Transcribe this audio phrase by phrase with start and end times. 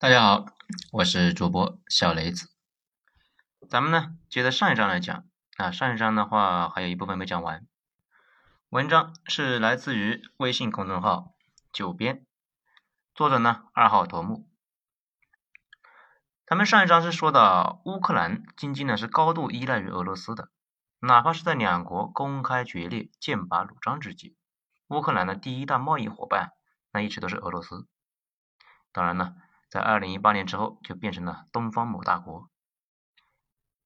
[0.00, 0.46] 大家好，
[0.92, 2.48] 我是主播小雷子。
[3.68, 5.24] 咱们呢，接着上一章来讲。
[5.58, 7.66] 啊，上一章的话还有一部分没讲完。
[8.70, 11.34] 文章是来自于微信公众号
[11.70, 12.24] “九编”，
[13.14, 14.48] 作者呢二号头目。
[16.46, 20.48] 咱们上一章是说到乌克兰经济呢是高度依赖于俄罗斯的，
[21.00, 24.34] 哪怕是在两国公开决裂、剑拔弩张之际，
[24.88, 26.52] 乌克兰的第一大贸易伙伴
[26.90, 27.86] 那一直都是俄罗斯。
[28.92, 29.34] 当然呢。
[29.70, 32.50] 在二零一八年之后，就变成了东方某大国。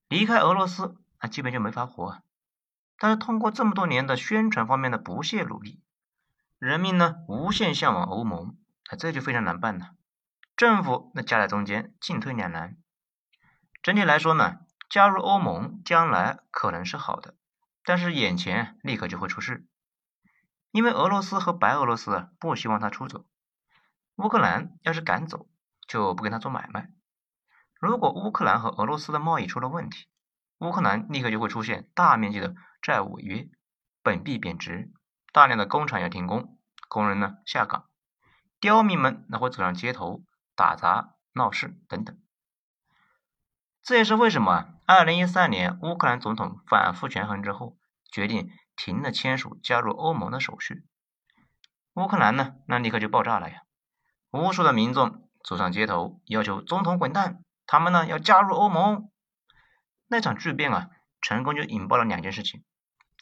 [0.08, 2.22] 离开俄罗斯，那基本就没法活。
[2.96, 5.82] 但是通过这么多年的宣传方面的不懈努力，
[6.58, 8.56] 人民呢无限向往欧盟，
[8.88, 9.90] 啊，这就非常难办了。
[10.56, 12.76] 政府那夹在中间，进退两难。
[13.82, 17.36] 整体来说呢，加入欧盟将来可能是好的，
[17.84, 19.66] 但是眼前立刻就会出事，
[20.70, 23.26] 因为俄罗斯和白俄罗斯不希望他出走。
[24.16, 25.48] 乌克兰要是敢走，
[25.86, 26.90] 就不跟他做买卖。
[27.80, 30.06] 如果乌克兰和俄罗斯的贸易出了问题，
[30.58, 33.48] 乌克兰立刻就会出现大面积的债务违约、
[34.02, 34.90] 本币贬值，
[35.32, 37.86] 大量的工厂要停工，工人呢下岗，
[38.60, 40.22] 刁民们那会走上街头
[40.54, 42.18] 打砸闹事等等。
[43.82, 47.76] 这也是为什么二零一三年乌克兰总统反复权衡之后，
[48.10, 50.86] 决定停了签署加入欧盟的手续。
[51.94, 53.64] 乌克兰呢，那立刻就爆炸了呀！
[54.30, 55.23] 无数的民众。
[55.44, 57.44] 走上街头，要求总统滚蛋。
[57.66, 59.10] 他们呢要加入欧盟。
[60.08, 62.64] 那场巨变啊，成功就引爆了两件事情。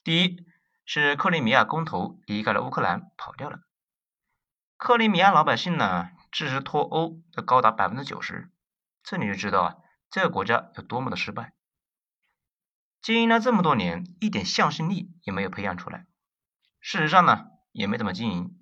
[0.04, 0.44] 第一
[0.84, 3.60] 是克里米亚公投离开了乌克兰，跑掉了。
[4.76, 8.50] 克里米亚老百姓呢支持脱欧的高达百分之九十，
[9.02, 9.76] 这你就知道啊，
[10.10, 11.52] 这个国家有多么的失败。
[13.00, 16.06] 经营了这么多年，一点向心力也没有培养出来。
[16.80, 18.60] 事实上呢，也没怎么经营。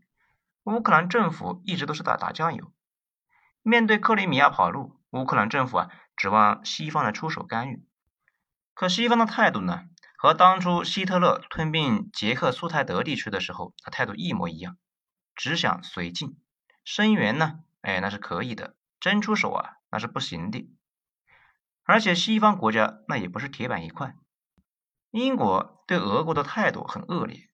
[0.65, 2.73] 乌克兰政府一直都是打打酱油。
[3.71, 7.87] 面对克里米亚跑路，乌克兰政府啊指望西方来出手干预，
[8.75, 9.85] 可西方的态度呢，
[10.19, 14.77] 和当初希特勒吞并捷克苏台德地区的时候，他态度一模一样，
[15.37, 16.37] 只想绥靖，
[16.83, 20.69] 声援呢，哎那是可以的，真出手啊那是不行的。
[21.85, 24.17] 而且西方国家那也不是铁板一块，
[25.13, 27.49] 英国对俄国的态度很恶劣，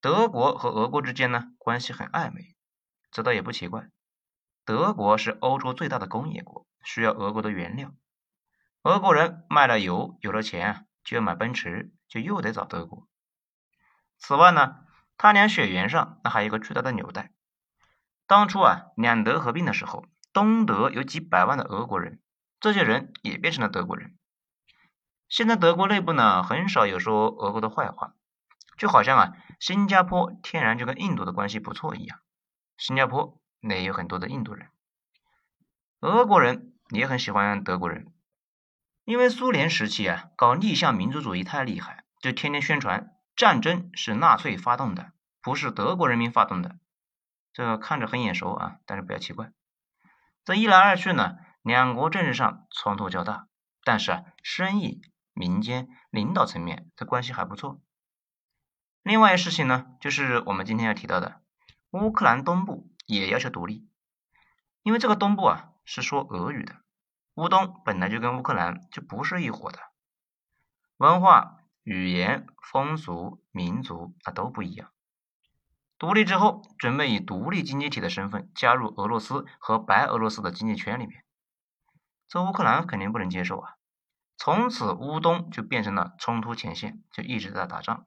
[0.00, 2.56] 德国和俄国之间呢关系很暧昧，
[3.10, 3.90] 这倒也不奇怪。
[4.70, 7.90] 德国是欧洲最大的工业国，需要俄国的原料。
[8.84, 13.08] 俄国人卖了油，有了钱就要买奔驰，就又得找德国。
[14.16, 14.76] 此外呢，
[15.18, 17.32] 他俩血缘上那还有一个巨大的纽带。
[18.28, 22.20] 当初啊，两德合并的时候，东德有几百万的俄国人，
[22.60, 24.16] 这些人也变成了德国人。
[25.28, 28.14] 现在德国内部呢，很少有说俄国的坏话，
[28.78, 32.20] 就好像啊，新加坡天然就跟印度的关系不错一样。
[32.78, 33.39] 新加坡。
[33.60, 34.68] 那也有很多的印度人，
[36.00, 38.10] 俄国人也很喜欢德国人，
[39.04, 45.12] 因为苏联时期啊，搞逆向民族主义太厉害，就天天宣传战争是纳粹发动的，
[45.42, 46.78] 不是德国人民发动的。
[47.52, 49.52] 这个看着很眼熟啊，但是不要奇怪。
[50.44, 53.46] 这一来二去呢，两国政治上冲突较大，
[53.84, 55.02] 但是啊，生意、
[55.34, 57.78] 民间、领导层面这关系还不错。
[59.02, 61.42] 另外一事情呢，就是我们今天要提到的
[61.90, 62.88] 乌克兰东部。
[63.16, 63.88] 也要求独立，
[64.82, 66.76] 因为这个东部啊是说俄语的，
[67.34, 69.78] 乌东本来就跟乌克兰就不是一伙的，
[70.96, 74.90] 文化、语言、风俗、民族啊都不一样。
[75.98, 81.24] 独立之后，准备以独立经济体的身份加入俄罗斯和白俄罗斯的经济圈里面，
[82.26, 83.74] 这乌克兰肯定不能接受啊！
[84.38, 88.06] 从此乌东就变成了冲突前线，就一直在打仗，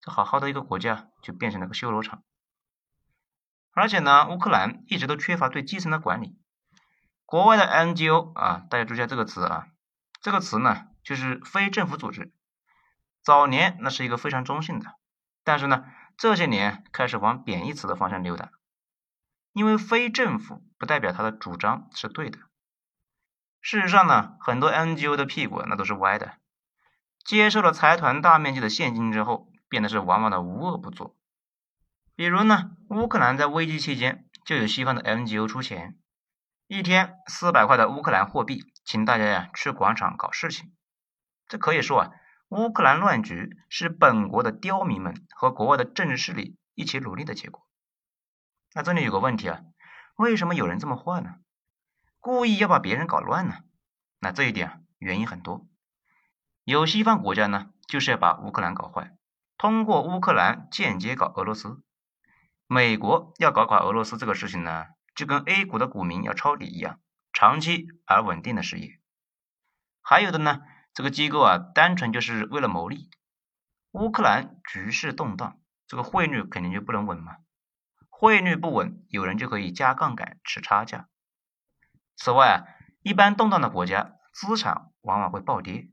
[0.00, 2.24] 这好好的一个国家就变成了个修罗场。
[3.72, 6.36] 而且呢，乌克兰一直都缺乏对基层的管理。
[7.24, 9.68] 国外的 NGO 啊，大家注意下这个词啊，
[10.20, 12.32] 这个词呢就是非政府组织。
[13.22, 14.94] 早年那是一个非常中性的，
[15.44, 15.84] 但是呢
[16.16, 18.50] 这些年开始往贬义词的方向溜达。
[19.52, 22.38] 因为非政府不代表他的主张是对的。
[23.60, 26.38] 事实上呢，很多 NGO 的屁股那都是歪的，
[27.24, 31.16] 接受了财团大面积的现金之后，变得是往往的无恶不作。
[32.20, 35.98] 比如呢，乌克兰在危机期间就有西方的 NGO 出钱，
[36.66, 40.70] 一天四百块的乌克兰货币，请大家呀去广场搞事情。
[41.48, 42.10] 这可以说啊，
[42.50, 47.66] 乌克兰乱局是本国的刁民们和国外的政治势力一起努力的结果。
[48.74, 49.62] 那这里有个问题啊，
[50.16, 51.36] 为什么有人这么坏呢？
[52.18, 53.54] 故意要把别人搞乱呢？
[54.18, 55.66] 那这一点原因很多，
[56.64, 59.16] 有西方国家呢就是要把乌克兰搞坏，
[59.56, 61.82] 通过乌克兰间接搞俄罗斯。
[62.72, 64.86] 美国要搞垮俄罗斯这个事情呢，
[65.16, 67.00] 就跟 A 股的股民要抄底一样，
[67.32, 69.00] 长期而稳定的事业。
[70.02, 70.60] 还有的呢，
[70.94, 73.10] 这个机构啊，单纯就是为了牟利。
[73.90, 75.58] 乌克兰局势动荡，
[75.88, 77.38] 这个汇率肯定就不能稳嘛。
[78.08, 81.08] 汇率不稳，有人就可以加杠杆吃差价。
[82.14, 82.56] 此外啊，
[83.02, 85.90] 一般动荡的国家资产往往会暴跌。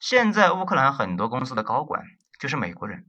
[0.00, 2.06] 现在乌克兰很多公司的高管
[2.40, 3.06] 就是美国人，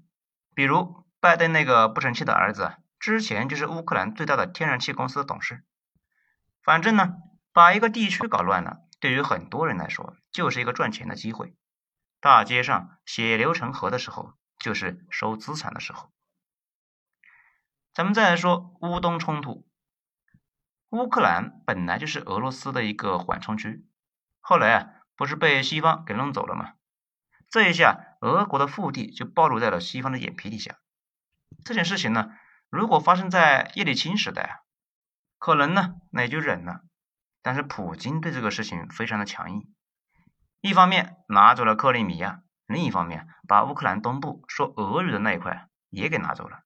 [0.53, 5.63] 比如拜登那个不成器的儿子，之前就是乌克兰最大的天然气公司的董事。
[6.61, 7.15] 反正呢，
[7.51, 8.81] 把一个地区搞乱了。
[8.99, 11.55] 对于很多人来说，就是一个赚钱的机会。
[12.19, 16.11] 大街上血流成河的时候，就是收资产的时候。
[17.91, 19.67] 咱们再来说乌东冲突。
[20.91, 23.83] 乌克兰本来就是俄罗斯的一个缓冲区，
[24.41, 26.73] 后来啊，不是被西方给弄走了吗？
[27.49, 30.77] 这一下，俄国的腹地就暴露在了西方的眼皮底下。
[31.63, 32.31] 这件事情呢，
[32.69, 34.61] 如果发生在叶利钦时代，
[35.37, 36.81] 可能呢，那也就忍了。
[37.41, 39.73] 但是普京对这个事情非常的强硬，
[40.61, 46.63] 一方面拿走了克里米亚，另一方面把乌克兰东部说俄语的那一块也给拿走了。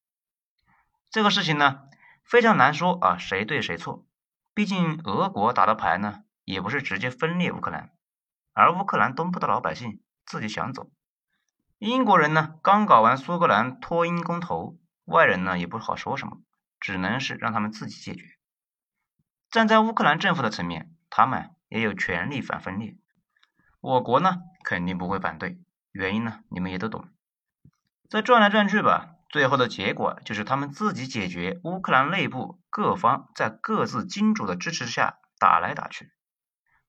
[1.10, 1.81] 这个事情呢
[2.24, 4.06] 非常难说啊，谁对谁错？
[4.54, 7.92] 毕竟俄国打的牌呢也不是直接分裂乌克兰，
[8.54, 10.92] 而乌克兰东部的老百姓自己想走。
[11.80, 16.42] 英国人呢刚搞完苏格兰脱英公投，外人呢也不好说什么，
[16.78, 18.26] 只能是让他们自己解决。
[19.50, 22.98] 站在乌克兰政府的层面，他们也有权利反分裂。
[23.80, 25.58] 我国呢，肯定不会反对，
[25.94, 27.08] 原因呢，你们也都懂。
[28.10, 36.12] 再转来转去吧，最后的结果就是他们自己解决乌克兰内部各方在各自金主的支持下打来打去，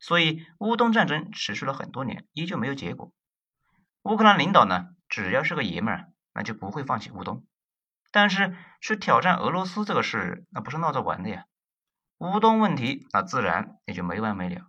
[0.00, 3.12] 所以乌东战争持续了很多年，依旧没有结果。
[4.02, 7.46] 乌克兰领导呢，只要是个爷们儿，那就不会放弃乌东。
[8.10, 11.44] 但是去挑战俄罗斯这个事，那不是闹着玩的呀。
[12.18, 14.66] 乌东问题，那自然也就没完没了。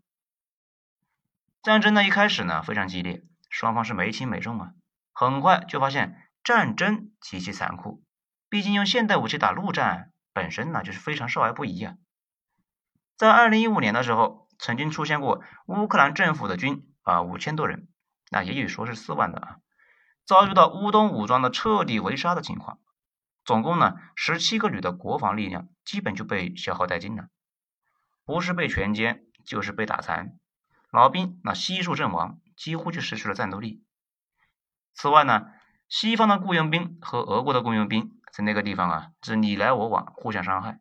[1.63, 4.71] 战争呢一开始呢非常激烈，双方是没轻没重啊。
[5.13, 8.03] 很快就发现战争极其残酷，
[8.49, 11.95] 毕竟用现代武器打陆战本身呢就是非常少儿不宜啊。
[13.17, 17.87] 在二零一五年的时候，曾经出现过乌克兰政府的军啊五千多人，
[18.33, 19.57] 那也有说是四万的啊，
[20.25, 22.79] 遭遇到乌东武装的彻底围杀的情况，
[23.43, 27.27] 总共呢十七个旅的国防力量基本就被消耗殆尽了。
[28.23, 30.37] 不是被全歼，就是被打残，
[30.91, 33.83] 老兵那悉数阵亡，几乎就失去了战斗力。
[34.93, 35.47] 此外呢，
[35.89, 40.79] 西方的雇佣兵和俄国的雇佣兵在那个地方啊，是你来我往，互相伤害。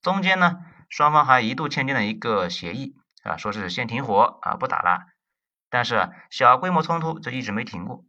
[0.00, 0.58] 中间呢，
[0.88, 2.94] 双方还一度签订了一个协议
[3.24, 5.06] 啊，说是先停火啊，不打了。
[5.70, 8.04] 但是啊，小规模冲突就一直没停过。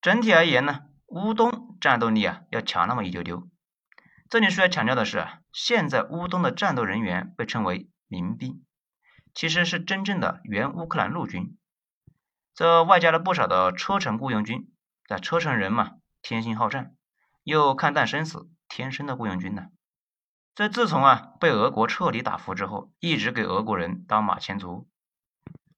[0.00, 3.48] 整体而言呢，乌东战斗力啊要强那么一丢丢。
[4.28, 8.64] 这里需要强调的是啊，现在乌东的战斗人员被称为民兵，
[9.34, 11.56] 其实是真正的原乌克兰陆军。
[12.54, 14.70] 这外加了不少的车臣雇佣军，
[15.08, 15.92] 在车臣人嘛，
[16.22, 16.94] 天性好战，
[17.42, 19.66] 又看淡生死，天生的雇佣军呢。
[20.54, 24.89] 这自从啊被俄国彻底打服之后，一直给俄国人当马前卒。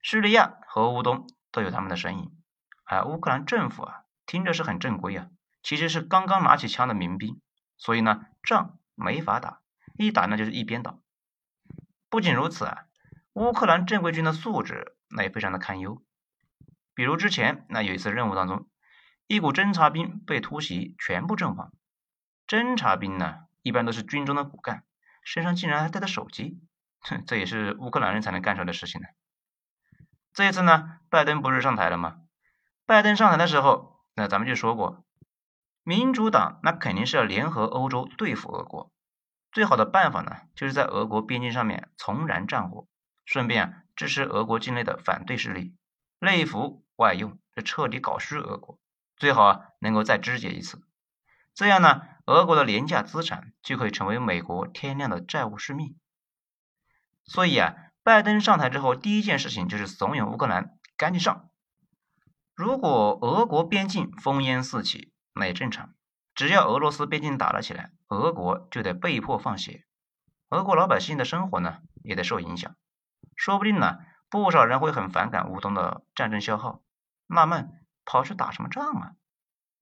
[0.03, 2.37] 叙利亚和乌东都有他们的身影，
[2.85, 5.29] 而乌克兰政府啊，听着是很正规啊，
[5.63, 7.41] 其实是刚刚拿起枪的民兵。
[7.79, 9.61] 所以呢，仗没法打，
[9.97, 11.01] 一打呢就是一边倒。
[12.09, 12.85] 不仅如此啊，
[13.33, 16.03] 乌克兰正规军的素质那也非常的堪忧。
[16.95, 18.69] 比如之前那有一次任务当中，
[19.27, 21.73] 一股侦察兵被突袭，全部阵亡。
[22.47, 24.85] 侦察兵呢，一般都是军中的骨干，
[25.25, 26.61] 身上竟然还带着手机，
[27.01, 29.07] 哼，这也是乌克兰人才能干出来的事情呢。
[30.33, 32.17] 这一次呢，拜登不是上台了吗？
[32.87, 35.05] 拜登上台的时候，那咱们就说过。
[35.85, 38.93] 民主党那肯定是要联合欧洲对付俄国，
[39.51, 42.87] 最好的办法呢，就是在俄国边境上面重燃战火，
[43.25, 45.77] 顺便支持俄国境内的反对势力，
[46.19, 48.79] 内服外用，这彻底搞虚俄国，
[49.17, 50.81] 最好啊能够再肢解一次，
[51.53, 55.99] 这样呢，俄国的廉价资产就可以成为美国天量的债务续命。
[57.25, 61.51] 所以啊，拜登上台之后第一件事情就是怂恿乌克兰赶紧上，
[62.55, 65.11] 如果俄国边境烽烟四起。
[65.35, 65.95] 那也正常，
[66.35, 69.87] 只要俄罗斯边境打了起来，俄国就得被迫放血，
[70.51, 72.77] 俄国老百姓的生活呢也得受影响，
[73.35, 73.97] 说不定呢
[74.29, 76.83] 不少人会很反感乌东的战争消耗，
[77.27, 77.71] 纳闷
[78.05, 79.13] 跑去打什么仗啊？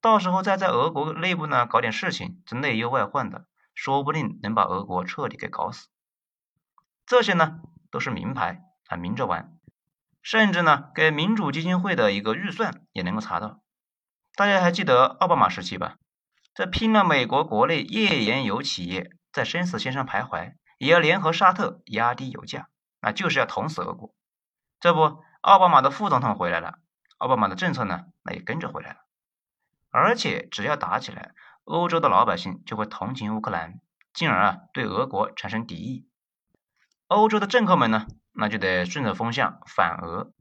[0.01, 5.89] 到时候再在俄国内部呢搞点事情，这内忧外患的，说不定能把俄国彻底给搞死。
[7.07, 7.59] 这些呢
[7.91, 9.53] 都是名牌啊，明着玩，
[10.23, 13.61] 甚至呢给民主基金会的一个预算也能够查到。
[14.35, 15.97] 大家还记得奥巴马时期吧？
[16.55, 22.69] 这拼了美国国内页岩油企业在生死线上徘徊，也要联合沙特压低油价，
[23.01, 24.15] 那就是要捅死俄国。
[24.81, 26.79] 这不，奥巴马的副总统回来了，
[27.19, 28.97] 奥巴马的政策呢，那也跟着回来了。
[29.91, 31.33] 而且只要打起来，
[31.65, 33.81] 欧洲的老百姓就会同情乌克兰，
[34.13, 36.09] 进而啊对俄国产生敌意。
[37.11, 40.33] 欧洲的政客们呢，那就得顺着风向反俄。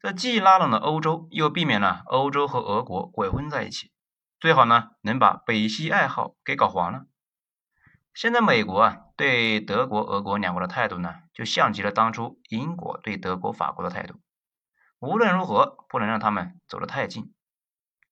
[0.00, 3.92] 这既拉拢了欧洲，又避免了欧洲和俄国鬼混在一起。
[4.40, 7.04] 最好呢，能把北溪爱好给搞黄了。
[8.14, 14.18] 现在美国啊，对德国、俄国两国的态度呢，就像极了当初英国对德国、法国的态度。
[14.98, 17.34] 无论如何，不能让他们走得太近。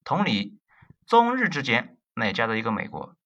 [0.04, 0.60] 同理，
[1.06, 3.16] 中日之间那也夹着一个美国，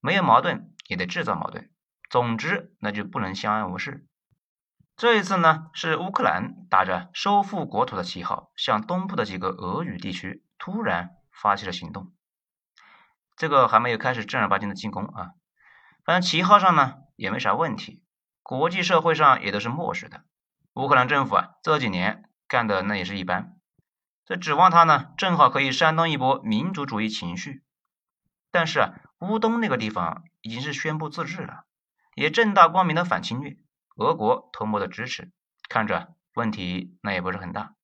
[0.00, 1.70] 没有矛盾也得制造矛盾。
[2.12, 4.06] 总之，那就不能相安无事。
[4.98, 12.12] 这一次呢，是乌克兰打着收复国土的旗号，向东部的几个俄语地区突然发起了行动。
[13.34, 15.30] 这个还没有开始正儿八经的进攻啊，
[16.04, 18.02] 反正旗号上呢也没啥问题，
[18.42, 20.24] 国际社会上也都是漠视的。
[20.74, 23.56] 乌克兰政府啊这几年干的那也是一般。
[24.26, 27.64] 这指望他呢，正好可以煽动一波民族主义情绪。
[28.50, 31.64] 但是啊，乌东那个地方已经是宣布自治了，
[32.14, 33.56] 也正大光明的反侵略，
[33.96, 35.32] 俄国偷摸的支持，
[35.68, 37.74] 看着问题那也不是很大。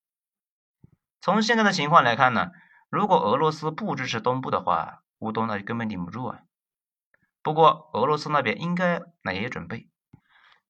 [1.21, 2.51] 从现在的情况来看呢，
[2.89, 6.39] 如果俄罗斯不支持东部的话，乌东那就根本顶不住啊。
[7.41, 9.89] 不过俄罗斯那边应该那也有准备。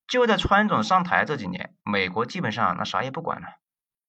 [0.07, 3.47] 就在川总上台这几年，美国基本上那啥也不管了。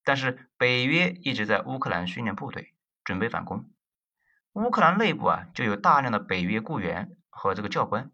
[0.02, 3.70] 但是北约一直在乌克兰训练部队，准备反攻。
[4.54, 8.10] 乌克兰内部啊，就有大量的北约雇员和这个教官。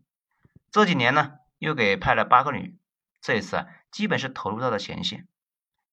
[0.71, 2.79] 这几年呢，又给派了八个旅，
[3.21, 5.27] 这一次啊，基本是投入到了前线。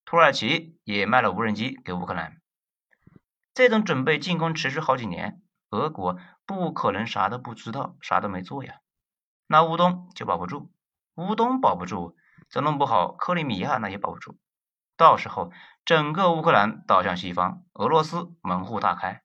[0.06, 2.42] 土耳其也卖了无人机给乌克兰。
[3.54, 8.82] 这种准备进攻持续好几年，俄国不可能啥都不知道，啥都没做呀。
[9.48, 10.72] 那乌东就保不住，
[11.16, 12.16] 乌东保不住，
[12.50, 14.38] 这弄不好克里米亚那也保不住。
[14.98, 15.52] 到时候，
[15.86, 19.22] 整个乌克兰倒向西方，俄罗斯门户大开，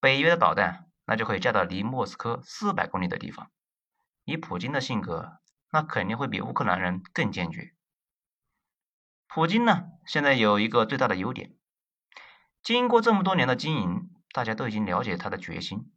[0.00, 3.50] 北约的导弹那就可以架到离莫斯科四百公里的地方。
[4.24, 5.38] 以普京的性格，
[5.70, 7.74] 那肯定会比乌克兰人更坚决。
[9.26, 11.54] 普京呢，现在有一个最大的优点，
[12.62, 15.92] 经过这么多年的经营，大家都已经了解他的决心。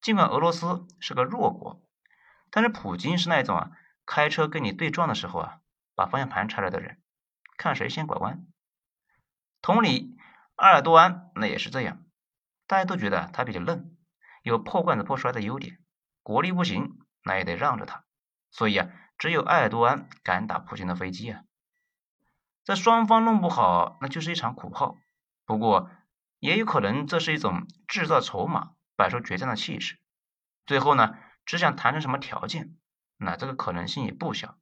[0.00, 1.82] 尽管俄罗斯是个弱国，
[2.50, 3.70] 但是普京是那种啊，
[4.04, 5.60] 开车跟你对撞的时候啊，
[5.94, 7.00] 把方向盘拆了的人。
[7.56, 8.46] 看谁先拐弯。
[9.62, 10.16] 同理，
[10.56, 12.04] 埃尔多安那也是这样，
[12.66, 13.96] 大家都觉得他比较嫩，
[14.42, 15.78] 有破罐子破摔的优点，
[16.22, 18.04] 国力不行，那也得让着他。
[18.50, 18.88] 所以啊，
[19.18, 21.42] 只有埃尔多安敢打普京的飞机啊。
[22.62, 24.98] 这双方弄不好，那就是一场苦炮。
[25.44, 25.90] 不过，
[26.38, 29.98] 也有可能这是一种制造筹码、摆出决战的气势。
[30.66, 32.76] 最后呢，只想谈成什么条件，
[33.16, 34.56] 那这个可能性也不小。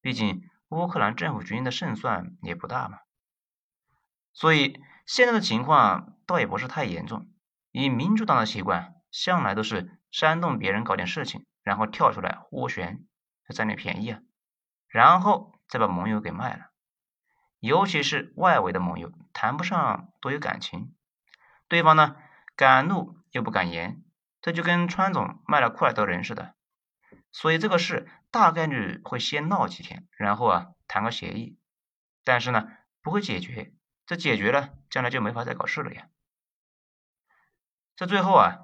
[0.00, 0.42] 毕竟。
[0.70, 3.00] 乌克兰政府军的胜算也不大嘛，
[4.32, 7.28] 所以现在的情况倒也不是太严重。
[7.72, 13.06] 以民主党的习惯，向来都是煽动别人搞点事情，然后跳出来斡旋，
[13.54, 14.20] 占点便宜啊，
[14.88, 16.72] 然后再把盟友给卖了。
[17.60, 20.96] 尤其是外围的盟友，谈不上多有感情，
[21.68, 22.16] 对方呢
[22.56, 24.02] 敢怒又不敢言，
[24.42, 26.56] 这就跟川总卖了库尔德人似的。
[27.30, 31.56] 所以这个事大概率会先闹几天，然后啊谈个协议，
[32.24, 32.68] 但是呢
[33.00, 33.72] 不会解决，
[34.06, 36.08] 这解决了将来就没法再搞事了呀。
[37.94, 38.58] 这最后啊，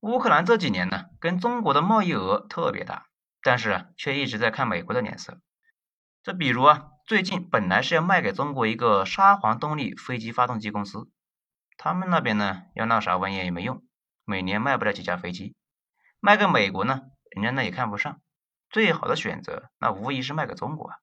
[0.00, 3.06] 乌克兰这几年呢跟中国的贸易额特别大，
[3.42, 5.40] 但是却一直在看美国的脸色。
[6.22, 11.10] 这比如啊，最近本来是要卖给中国一个沙皇动力飞机发动机公司，
[11.76, 13.84] 他们那边呢要闹啥玩意也没用，
[14.24, 15.54] 每年卖不了几架飞机，
[16.18, 17.02] 卖给美国呢。
[17.30, 18.20] 人家那也看不上，
[18.70, 20.96] 最好的选择那无疑是卖给中国啊，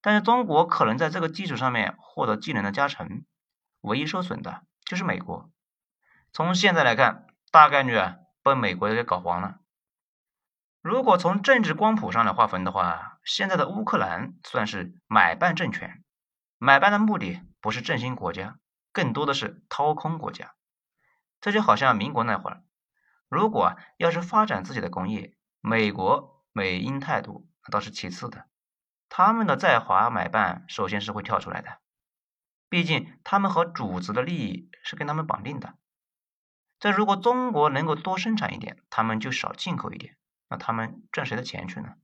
[0.00, 3.24] 但是中国可能在这个基础上面获得技能的加成，
[3.80, 5.50] 唯一受损的就是美国。
[6.32, 7.25] 从现在来看，
[7.56, 9.60] 大概率啊被美国给搞黄了。
[10.82, 16.04] 如果从政治光谱上来划分的话，现在的乌克兰算是买办政权，
[16.58, 18.58] 买办的目的不是振兴国家，
[18.92, 20.54] 更多的是掏空国家。
[21.40, 22.62] 这就好像民国那会儿。
[23.26, 28.44] 如果要是发展自己的工业，美国美英态度倒是其次的，
[29.08, 31.78] 他们的在华买办首先是会跳出来的，
[32.68, 35.72] 毕竟他们和主子的利益是跟他们绑定的。
[36.78, 40.16] 这如果中国能够多生产一点，他们就少进口一点，
[40.48, 41.94] 那他们赚谁的钱去呢？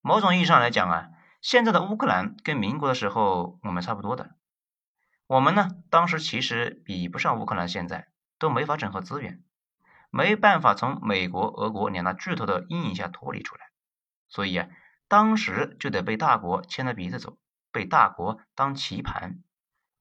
[0.00, 1.08] 某种意义上来讲啊，
[1.40, 4.36] 现在的乌克兰跟民国的时候我们差不多的，
[5.26, 9.42] 我们呢当时其实比不上乌克兰，现在都没法整合资源。
[10.10, 13.70] 没办法从美国、俄国两大巨头的阴影下脱离出来，
[14.26, 14.66] 所以啊，
[15.06, 17.38] 当时就得被大国牵着鼻子走，
[17.70, 19.42] 被大国当棋盘，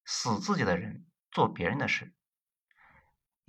[0.05, 2.13] 死自己的人做别人的事。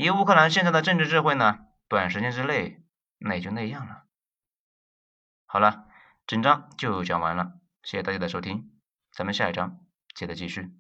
[0.00, 2.85] 以乌克兰现在的政治智慧呢，短时间之内
[3.19, 4.05] 那也就那样了。
[5.45, 5.88] 好了，
[6.25, 8.71] 整章就讲完了，谢谢大家的收听，
[9.11, 9.81] 咱们下一章
[10.14, 10.73] 接着继续。